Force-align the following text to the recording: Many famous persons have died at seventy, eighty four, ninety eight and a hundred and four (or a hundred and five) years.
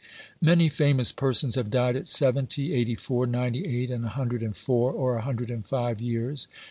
Many 0.41 0.67
famous 0.67 1.11
persons 1.11 1.53
have 1.53 1.69
died 1.69 1.95
at 1.95 2.09
seventy, 2.09 2.73
eighty 2.73 2.95
four, 2.95 3.27
ninety 3.27 3.65
eight 3.65 3.91
and 3.91 4.03
a 4.03 4.07
hundred 4.09 4.41
and 4.41 4.57
four 4.57 4.91
(or 4.91 5.15
a 5.17 5.21
hundred 5.21 5.51
and 5.51 5.63
five) 5.63 6.01
years. 6.01 6.47